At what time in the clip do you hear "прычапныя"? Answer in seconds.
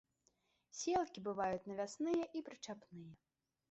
2.49-3.11